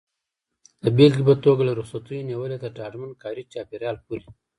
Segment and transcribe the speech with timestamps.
[0.83, 4.23] د بېلګې په توګه له رخصتیو نیولې تر ډاډمن کاري چاپېریال پورې.